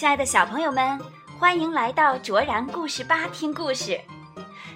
[0.00, 0.98] 亲爱的小朋友们，
[1.38, 4.00] 欢迎来到卓然故事吧听故事。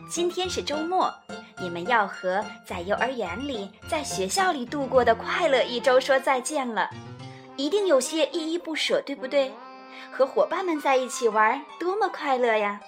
[0.06, 1.10] 今天是周末，
[1.58, 6.90] 你们要和在幼儿园里、在学校里度过的快乐一周说再见了，
[7.56, 9.50] 一定有些依依不舍，对不对？
[10.12, 12.78] 和伙伴们在一起玩，多么快乐呀！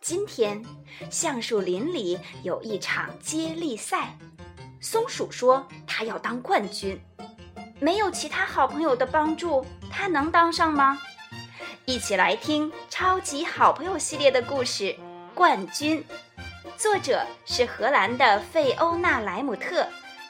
[0.00, 0.60] 今天，
[1.08, 4.18] 橡树林里有一场接力赛，
[4.80, 7.00] 松鼠说它要当冠军。
[7.78, 10.98] 没有其他好朋友的帮助，它能当上吗？
[11.88, 14.84] 一起来听《超级好朋友》系列的故事
[15.32, 16.04] 《冠军》，
[16.76, 19.86] 作者是荷兰的费欧娜·莱姆特，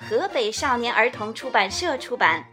[0.08, 2.44] 河北少年儿童出版社出版。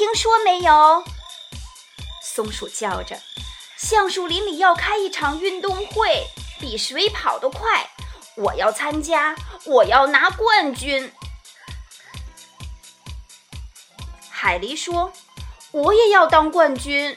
[0.00, 1.04] 听说没有？
[2.22, 3.20] 松鼠叫着
[3.76, 6.26] ：“橡树林里要开一场运动会，
[6.58, 7.90] 比谁跑得快。
[8.34, 11.12] 我要参加，我要拿冠军。”
[14.30, 15.12] 海狸说
[15.70, 17.14] ：“我也要当冠军。”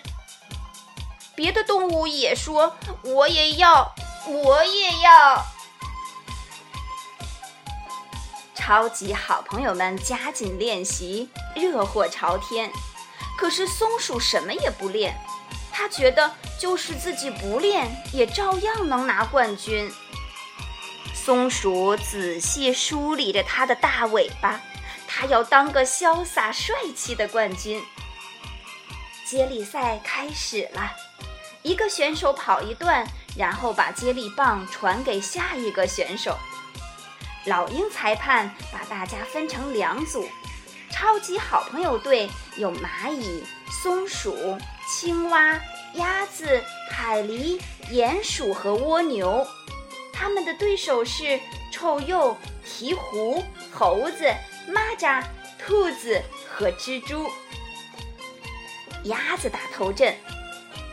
[1.38, 3.96] 别的动物也说：“我也要，
[4.28, 5.46] 我也要。”
[8.66, 12.72] 超级好朋友们加紧练习，热火朝天。
[13.38, 15.20] 可是松鼠什么也不练，
[15.70, 19.92] 他觉得就是自己不练，也照样能拿冠军。
[21.14, 24.62] 松鼠仔细梳理着它的大尾巴，
[25.10, 27.84] 它要当个潇洒帅气的冠军。
[29.26, 30.94] 接力赛开始了，
[31.64, 36.38] 一个选手跑一段，然后把接力棒传给下一个选手。
[37.46, 40.28] 老鹰裁判把大家分成两组，
[40.90, 43.44] 超级好朋友队有蚂蚁、
[43.82, 45.60] 松鼠、青蛙、
[45.96, 47.60] 鸭子、海狸、
[47.92, 49.46] 鼹鼠和蜗牛，
[50.14, 51.38] 他们的对手是
[51.70, 53.44] 臭鼬、鹈鹕、
[53.74, 54.24] 猴子、
[54.70, 55.22] 蚂蚱、
[55.60, 57.30] 兔子和蜘蛛。
[59.04, 60.16] 鸭子打头阵，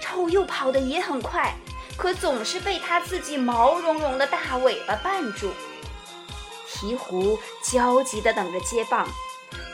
[0.01, 1.55] 臭鼬跑得也很快，
[1.97, 5.53] 可总是被它自己毛茸茸的大尾巴绊住。
[6.81, 9.07] 鹈鹕焦急地等着接棒，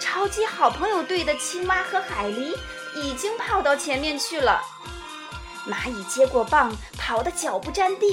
[0.00, 2.54] 超级好朋友队的青蛙和海狸
[2.96, 4.60] 已经跑到前面去了。
[5.68, 8.06] 蚂蚁接过棒，跑得脚不沾地。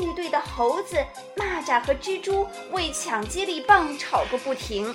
[0.00, 0.96] 另一队的猴子、
[1.36, 4.94] 蚂蚱和蜘蛛为抢接力棒吵个不停。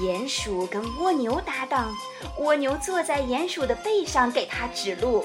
[0.00, 1.94] 鼹鼠跟蜗牛搭档，
[2.38, 5.24] 蜗牛坐在鼹鼠的背上给它指路。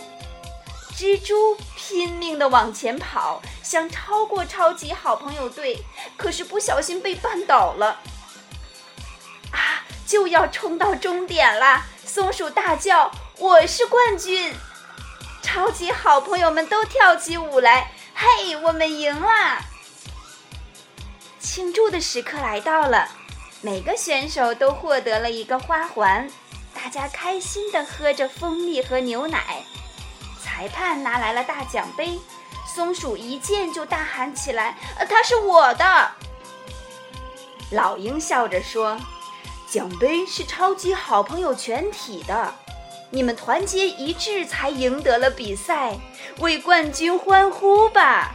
[0.98, 5.84] 蜘蛛拼命地往前跑，想超过超级好朋友队，
[6.16, 8.00] 可是不小心被绊倒了。
[9.52, 9.84] 啊！
[10.08, 11.86] 就要冲到终点啦！
[12.06, 14.54] 松鼠大叫：“我是冠军！”
[15.42, 19.62] 超级好朋友们都跳起舞来，嘿，我们赢啦！
[21.40, 23.10] 庆祝的时刻来到了，
[23.62, 26.30] 每个选手都获得了一个花环，
[26.74, 29.64] 大家开心地喝着蜂蜜和牛奶。
[30.56, 32.18] 裁判拿来了大奖杯，
[32.66, 36.12] 松鼠一见就大喊起来：“呃，它是我的！”
[37.72, 38.98] 老鹰笑着说
[39.70, 42.56] ：“奖杯是超级好朋友全体的，
[43.10, 46.00] 你们团结一致才赢得了比赛，
[46.40, 48.34] 为冠军欢呼吧！”